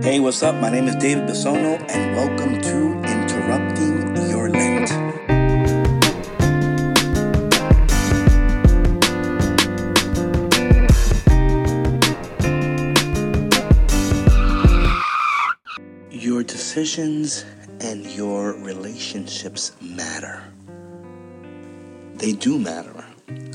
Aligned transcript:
Hey, 0.00 0.20
what's 0.20 0.44
up? 0.44 0.54
My 0.54 0.70
name 0.70 0.86
is 0.86 0.94
David 0.94 1.28
Bisono, 1.28 1.76
and 1.90 2.14
welcome 2.14 2.60
to 2.62 3.02
Interrupting 3.02 4.16
Your 4.30 4.48
Lent. 4.48 4.88
Your 16.12 16.44
decisions 16.44 17.44
and 17.80 18.06
your 18.06 18.52
relationships 18.52 19.72
matter. 19.80 20.44
They 22.14 22.32
do 22.32 22.56
matter. 22.58 23.04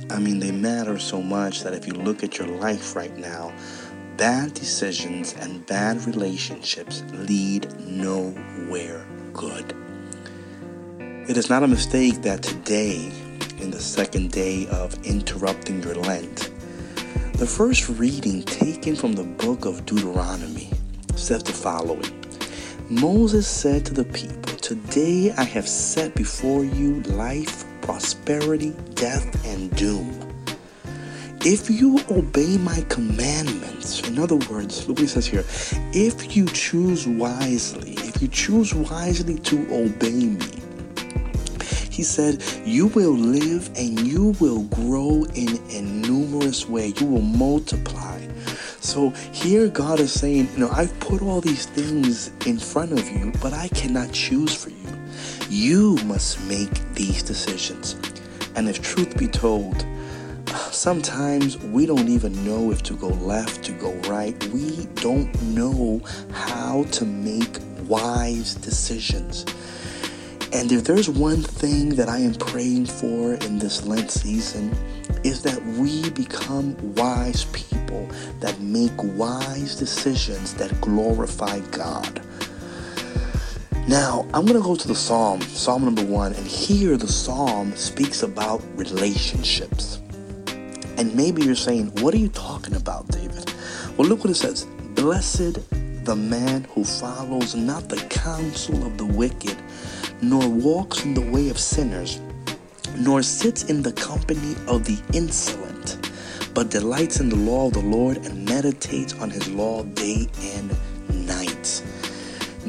I 0.10 0.20
mean, 0.20 0.40
they 0.40 0.52
matter 0.52 1.00
so 1.00 1.22
much 1.22 1.64
that 1.64 1.74
if 1.74 1.88
you 1.88 1.94
look 1.94 2.22
at 2.22 2.38
your 2.38 2.48
life 2.48 2.96
right 2.96 3.16
now, 3.18 3.54
bad 4.18 4.54
decisions 4.54 5.34
and 5.34 5.66
bad 5.66 6.06
relationships 6.06 7.04
lead 7.14 7.72
nowhere 7.80 9.06
good. 9.34 9.76
It 11.28 11.38
is 11.38 11.50
not 11.50 11.64
a 11.64 11.68
mistake 11.68 12.22
that 12.22 12.44
today, 12.44 13.12
in 13.60 13.72
the 13.72 13.80
second 13.80 14.32
day 14.32 14.68
of 14.68 14.94
interrupting 15.06 15.82
your 15.82 15.96
Lent, 15.96 16.52
the 17.34 17.48
first 17.48 17.90
reading 17.90 18.44
taken 18.44 18.96
from 18.96 19.14
the 19.14 19.24
book 19.24 19.66
of 19.66 19.86
Deuteronomy 19.86 20.70
says 21.16 21.44
the 21.44 21.54
following 21.54 22.24
Moses 22.90 23.48
said 23.48 23.86
to 23.86 23.94
the 23.94 24.06
people, 24.06 24.56
Today 24.58 25.32
I 25.38 25.44
have 25.44 25.68
set 25.68 26.14
before 26.16 26.64
you 26.64 27.02
life, 27.04 27.66
prosperity, 27.82 28.72
death, 28.94 29.46
and 29.46 29.76
doom. 29.76 30.33
If 31.46 31.70
you 31.70 32.00
obey 32.10 32.58
my 32.58 32.86
commandments, 32.88 34.08
in 34.08 34.18
other 34.18 34.38
words, 34.38 34.88
look 34.88 34.98
what 34.98 35.02
he 35.02 35.08
says 35.08 35.26
here, 35.26 35.44
if 35.92 36.38
you 36.38 36.46
choose 36.48 37.06
wisely, 37.06 37.96
if 37.98 38.22
you 38.22 38.30
choose 38.30 38.74
wisely 38.74 39.40
to 39.40 39.68
obey 39.70 40.28
me, 40.28 40.64
he 41.90 42.02
said, 42.02 42.42
You 42.66 42.88
will 42.88 43.12
live 43.12 43.70
and 43.76 44.00
you 44.08 44.36
will 44.40 44.64
grow 44.64 45.26
in 45.36 45.60
a 45.70 45.82
numerous 45.82 46.70
way. 46.70 46.94
You 46.98 47.08
will 47.08 47.22
multiply. 47.22 48.26
So 48.80 49.10
here 49.34 49.68
God 49.68 50.00
is 50.00 50.14
saying, 50.14 50.48
You 50.54 50.60
know, 50.60 50.70
I've 50.70 50.98
put 51.02 51.22
all 51.22 51.42
these 51.42 51.66
things 51.66 52.32
in 52.46 52.58
front 52.58 52.94
of 52.94 53.06
you, 53.10 53.34
but 53.42 53.52
I 53.52 53.68
cannot 53.68 54.14
choose 54.14 54.56
for 54.56 54.70
you. 54.70 54.78
You 55.50 55.98
must 56.06 56.42
make 56.48 56.72
these 56.94 57.22
decisions. 57.22 57.98
And 58.56 58.70
if 58.70 58.82
truth 58.82 59.18
be 59.18 59.28
told, 59.28 59.86
sometimes 60.72 61.58
we 61.58 61.86
don't 61.86 62.10
even 62.10 62.46
know 62.46 62.72
if 62.72 62.84
to 62.84 62.94
go 62.94 63.08
left, 63.08 63.64
to 63.66 63.72
go 63.74 63.92
right. 64.10 64.42
We 64.48 64.86
don't 64.96 65.42
know 65.44 66.02
how 66.32 66.84
to 66.92 67.06
make 67.06 67.60
wise 67.88 68.56
decisions. 68.56 69.46
And 70.54 70.72
if 70.72 70.84
there's 70.84 71.10
one 71.10 71.42
thing 71.42 71.90
that 71.96 72.10
I 72.10 72.20
am 72.20 72.36
praying 72.36 72.86
for 72.86 73.34
in 73.34 73.58
this 73.58 73.86
Lent 73.86 74.12
season, 74.12 74.76
is 75.24 75.42
that 75.42 75.64
we 75.78 76.10
become 76.12 76.76
wise 76.96 77.46
people 77.46 78.08
that 78.40 78.60
make 78.60 78.92
wise 78.98 79.76
decisions 79.76 80.54
that 80.56 80.80
glorify 80.82 81.60
God. 81.72 82.22
Now, 83.88 84.28
I'm 84.34 84.46
going 84.46 84.62
to 84.62 84.64
go 84.64 84.76
to 84.76 84.88
the 84.88 84.96
Psalm, 84.96 85.42
Psalm 85.42 85.86
number 85.86 86.06
one, 86.06 86.34
and 86.34 86.46
here 86.46 86.98
the 86.98 87.08
Psalm 87.08 87.76
speaks 87.76 88.24
about 88.24 88.62
relationships. 88.78 90.03
And 91.04 91.14
maybe 91.16 91.44
you're 91.44 91.54
saying, 91.54 91.88
What 92.00 92.14
are 92.14 92.18
you 92.18 92.30
talking 92.30 92.78
about, 92.78 93.10
David? 93.10 93.54
Well, 93.98 94.08
look 94.08 94.20
what 94.20 94.30
it 94.30 94.36
says 94.36 94.64
Blessed 94.96 95.60
the 96.06 96.16
man 96.16 96.64
who 96.70 96.86
follows 96.86 97.56
not 97.56 97.90
the 97.90 97.98
counsel 98.08 98.86
of 98.86 98.98
the 98.98 99.06
wicked 99.06 99.58
nor 100.22 100.48
walks 100.48 101.04
in 101.04 101.14
the 101.14 101.30
way 101.30 101.50
of 101.50 101.60
sinners, 101.60 102.22
nor 102.96 103.22
sits 103.22 103.64
in 103.64 103.82
the 103.82 103.92
company 103.92 104.56
of 104.66 104.86
the 104.86 104.98
insolent, 105.12 106.10
but 106.54 106.70
delights 106.70 107.20
in 107.20 107.28
the 107.28 107.36
law 107.36 107.68
of 107.68 107.74
the 107.74 107.82
Lord 107.82 108.16
and 108.26 108.46
meditates 108.46 109.14
on 109.16 109.30
his 109.30 109.50
law 109.50 109.84
day 109.84 110.30
and 110.56 110.74
night. 111.28 111.84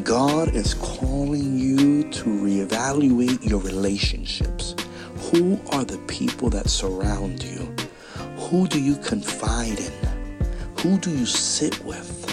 God 0.03 0.57
is 0.57 0.75
calling 0.75 1.57
you 1.57 2.11
to 2.11 2.25
reevaluate 2.25 3.49
your 3.49 3.61
relationships. 3.61 4.75
Who 5.31 5.61
are 5.71 5.85
the 5.85 5.99
people 6.09 6.51
that 6.51 6.69
surround 6.69 7.45
you? 7.45 7.73
Who 8.51 8.69
do 8.69 8.81
you 8.81 8.97
confide 8.97 9.81
in? 9.81 9.93
Who 10.81 10.99
do 10.99 11.11
you 11.11 11.27
sit 11.27 11.85
with? 11.85 12.25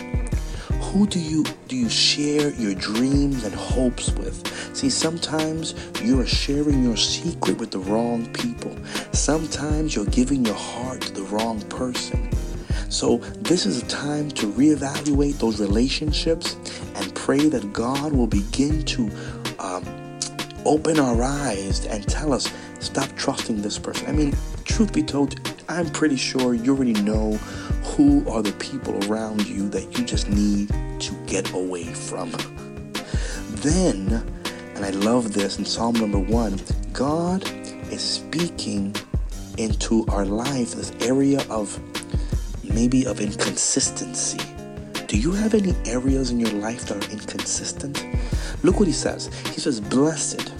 who 0.91 1.07
do 1.07 1.19
you 1.19 1.45
do 1.69 1.77
you 1.77 1.87
share 1.87 2.51
your 2.55 2.73
dreams 2.73 3.45
and 3.45 3.55
hopes 3.55 4.11
with 4.11 4.45
see 4.75 4.89
sometimes 4.89 5.73
you 6.03 6.19
are 6.19 6.25
sharing 6.25 6.83
your 6.83 6.97
secret 6.97 7.57
with 7.59 7.71
the 7.71 7.79
wrong 7.79 8.25
people 8.33 8.75
sometimes 9.13 9.95
you're 9.95 10.05
giving 10.07 10.43
your 10.45 10.55
heart 10.55 10.99
to 10.99 11.13
the 11.13 11.21
wrong 11.23 11.61
person 11.69 12.29
so 12.89 13.17
this 13.39 13.65
is 13.65 13.81
a 13.81 13.85
time 13.85 14.29
to 14.29 14.51
reevaluate 14.51 15.39
those 15.39 15.61
relationships 15.61 16.57
and 16.95 17.15
pray 17.15 17.47
that 17.47 17.71
god 17.71 18.11
will 18.11 18.27
begin 18.27 18.83
to 18.83 19.09
um, 19.59 20.00
open 20.65 20.99
our 20.99 21.23
eyes 21.23 21.85
and 21.85 22.07
tell 22.07 22.33
us 22.33 22.51
stop 22.79 23.09
trusting 23.15 23.61
this 23.61 23.77
person 23.77 24.07
i 24.07 24.11
mean 24.11 24.35
truth 24.63 24.93
be 24.93 25.03
told 25.03 25.39
i'm 25.69 25.89
pretty 25.91 26.15
sure 26.15 26.53
you 26.53 26.75
already 26.75 26.93
know 26.93 27.37
who 27.95 28.27
are 28.29 28.41
the 28.41 28.53
people 28.53 28.97
around 29.11 29.45
you 29.47 29.67
that 29.69 29.97
you 29.97 30.05
just 30.05 30.29
need 30.29 30.69
to 30.99 31.13
get 31.25 31.51
away 31.53 31.83
from. 31.83 32.31
Then, 33.49 34.25
and 34.75 34.85
I 34.85 34.91
love 34.91 35.33
this 35.33 35.57
in 35.57 35.65
Psalm 35.65 35.95
number 35.95 36.19
one, 36.19 36.59
God 36.93 37.43
is 37.91 38.01
speaking 38.01 38.95
into 39.57 40.05
our 40.07 40.25
life, 40.25 40.71
this 40.71 40.93
area 41.01 41.43
of 41.49 41.79
maybe 42.63 43.05
of 43.05 43.19
inconsistency. 43.19 44.50
Do 45.11 45.17
you 45.17 45.33
have 45.33 45.53
any 45.53 45.75
areas 45.83 46.31
in 46.31 46.39
your 46.39 46.53
life 46.53 46.85
that 46.85 47.05
are 47.05 47.11
inconsistent? 47.11 48.01
Look 48.63 48.79
what 48.79 48.87
he 48.87 48.93
says. 48.93 49.27
He 49.47 49.59
says, 49.59 49.81
Blessed 49.81 50.53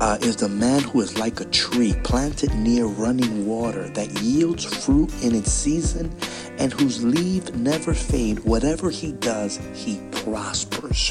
uh, 0.00 0.16
is 0.22 0.36
the 0.36 0.48
man 0.48 0.80
who 0.80 1.02
is 1.02 1.18
like 1.18 1.38
a 1.42 1.44
tree 1.44 1.92
planted 2.02 2.54
near 2.54 2.86
running 2.86 3.46
water 3.46 3.90
that 3.90 4.22
yields 4.22 4.64
fruit 4.64 5.12
in 5.22 5.34
its 5.34 5.52
season 5.52 6.10
and 6.56 6.72
whose 6.72 7.04
leaves 7.04 7.52
never 7.52 7.92
fade. 7.92 8.38
Whatever 8.38 8.88
he 8.88 9.12
does, 9.12 9.58
he 9.74 10.00
prospers. 10.10 11.10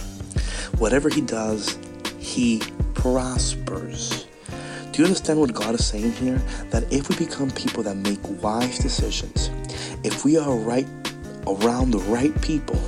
Whatever 0.80 1.10
he 1.10 1.22
does, 1.22 1.78
he 2.18 2.60
prospers. 2.96 4.26
Do 4.92 5.04
you 5.04 5.06
understand 5.06 5.40
what 5.40 5.54
God 5.54 5.76
is 5.76 5.86
saying 5.86 6.14
here? 6.14 6.42
That 6.72 6.92
if 6.92 7.08
we 7.08 7.24
become 7.24 7.52
people 7.52 7.84
that 7.84 7.98
make 7.98 8.18
wise 8.42 8.80
decisions, 8.80 9.52
if 10.04 10.26
we 10.26 10.38
are 10.38 10.56
right 10.56 10.88
around 11.47 11.91
the 11.91 12.00
right 12.00 12.40
people, 12.41 12.80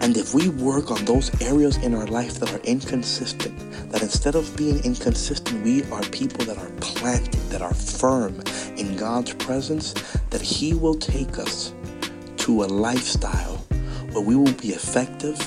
and 0.00 0.16
if 0.16 0.34
we 0.34 0.48
work 0.48 0.90
on 0.90 1.04
those 1.04 1.30
areas 1.40 1.76
in 1.76 1.94
our 1.94 2.06
life 2.06 2.34
that 2.40 2.52
are 2.52 2.60
inconsistent, 2.64 3.56
that 3.90 4.02
instead 4.02 4.34
of 4.34 4.56
being 4.56 4.84
inconsistent, 4.84 5.62
we 5.62 5.84
are 5.92 6.02
people 6.04 6.44
that 6.46 6.58
are 6.58 6.70
planted, 6.80 7.40
that 7.50 7.62
are 7.62 7.74
firm 7.74 8.42
in 8.76 8.96
God's 8.96 9.32
presence, 9.34 9.92
that 10.30 10.40
He 10.40 10.74
will 10.74 10.94
take 10.94 11.38
us 11.38 11.72
to 12.38 12.64
a 12.64 12.66
lifestyle 12.66 13.58
where 14.10 14.24
we 14.24 14.34
will 14.34 14.52
be 14.54 14.70
effective, 14.70 15.38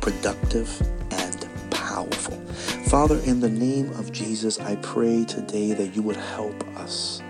productive, 0.00 0.80
and 1.10 1.70
powerful. 1.70 2.36
Father, 2.86 3.18
in 3.20 3.40
the 3.40 3.50
name 3.50 3.90
of 3.94 4.12
Jesus, 4.12 4.60
I 4.60 4.76
pray 4.76 5.24
today 5.24 5.72
that 5.72 5.96
you 5.96 6.02
would 6.02 6.16
help 6.16 6.62
us 6.78 7.22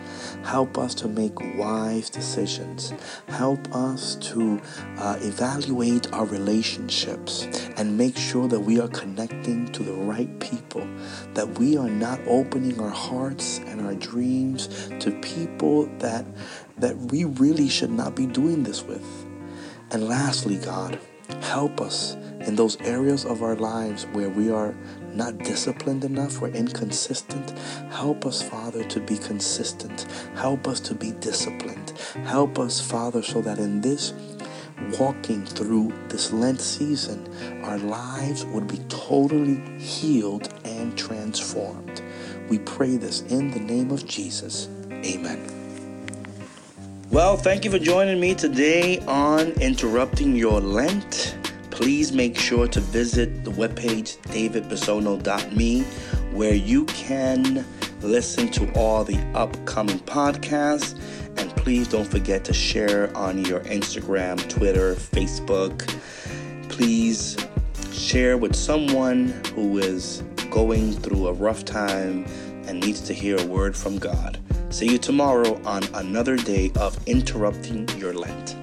Help 0.45 0.77
us 0.79 0.95
to 0.95 1.09
make 1.09 1.33
wise 1.57 2.11
decisions. 2.11 2.93
Help 3.29 3.75
us 3.75 4.17
to 4.17 4.61
uh, 4.99 5.17
evaluate 5.21 6.13
our 6.13 6.27
relationships 6.27 7.47
and 7.77 7.97
make 7.97 8.17
sure 8.17 8.47
that 8.49 8.61
we 8.61 8.79
are 8.79 8.89
connecting 8.89 9.67
to 9.73 9.83
the 9.83 9.93
right 9.93 10.39
people, 10.41 10.87
that 11.33 11.59
we 11.59 11.77
are 11.77 11.89
not 11.89 12.21
opening 12.27 12.79
our 12.79 12.91
hearts 12.91 13.59
and 13.67 13.81
our 13.81 13.95
dreams 13.95 14.69
to 15.01 15.11
people 15.23 15.87
that, 15.99 16.27
that 16.77 16.97
we 16.97 17.25
really 17.25 17.69
should 17.69 17.91
not 17.91 18.15
be 18.15 18.27
doing 18.27 18.63
this 18.63 18.83
with. 18.83 19.05
And 19.91 20.09
lastly, 20.09 20.57
God, 20.57 20.99
help 21.41 21.81
us 21.81 22.15
in 22.41 22.57
those 22.57 22.81
areas 22.83 23.25
of 23.25 23.43
our 23.43 23.57
lives 23.57 24.07
where 24.13 24.29
we 24.29 24.51
are 24.51 24.75
not 25.15 25.39
disciplined 25.39 26.05
enough, 26.05 26.41
we're 26.41 26.49
inconsistent. 26.49 27.51
Help 27.91 28.27
us, 28.27 28.43
Father, 28.43 28.85
to 28.85 29.01
be 29.01 29.17
consistent. 29.17 30.07
Help 30.35 30.67
us 30.67 30.81
to 30.81 30.95
be 30.95 31.13
disciplined. 31.13 31.91
Help 32.25 32.59
us, 32.59 32.81
Father, 32.81 33.23
so 33.23 33.41
that 33.41 33.59
in 33.59 33.81
this 33.81 34.13
walking 34.99 35.47
through 35.47 35.93
this 36.09 36.33
Lent 36.33 36.61
season, 36.61 37.63
our 37.65 37.79
lives 37.79 38.45
would 38.47 38.67
be 38.67 38.79
totally 38.89 39.57
healed 39.79 40.53
and 40.65 40.99
transformed. 40.99 42.03
We 42.49 42.59
pray 42.59 42.97
this 42.97 43.23
in 43.23 43.51
the 43.53 43.61
name 43.61 43.91
of 43.91 44.07
Jesus. 44.07 44.69
Amen. 44.91 45.64
Well, 47.15 47.37
thank 47.37 47.65
you 47.65 47.71
for 47.71 47.79
joining 47.79 48.19
me 48.19 48.35
today 48.35 48.99
on 49.07 49.53
Interrupting 49.61 50.35
Your 50.35 50.61
Lent. 50.61 51.39
Please 51.71 52.11
make 52.11 52.37
sure 52.37 52.67
to 52.67 52.81
visit 52.81 53.45
the 53.45 53.53
webpage 53.53 54.19
davidbisono.me 54.33 55.83
where 56.33 56.55
you 56.55 56.87
can 56.87 57.65
listen 58.01 58.49
to 58.49 58.69
all 58.73 59.05
the 59.05 59.21
upcoming 59.33 60.01
podcasts. 60.01 61.01
And 61.39 61.55
please 61.55 61.87
don't 61.87 62.11
forget 62.11 62.45
to 62.47 62.53
share 62.53 63.17
on 63.17 63.45
your 63.45 63.61
Instagram, 63.61 64.49
Twitter, 64.49 64.97
Facebook. 64.97 65.89
Please 66.69 67.37
share 67.93 68.37
with 68.37 68.57
someone 68.57 69.29
who 69.55 69.79
is 69.79 70.25
going 70.51 70.93
through 70.93 71.29
a 71.29 71.33
rough 71.33 71.65
time 71.65 72.25
and 72.67 72.81
needs 72.81 73.01
to 73.03 73.15
hear 73.15 73.41
a 73.41 73.47
word 73.47 73.77
from 73.77 73.99
God. 73.99 74.41
See 74.71 74.91
you 74.91 74.99
tomorrow 74.99 75.61
on 75.65 75.85
another 75.95 76.37
day 76.37 76.73
of 76.77 76.99
interrupting 77.07 77.89
your 77.99 78.13
Lent. 78.13 78.57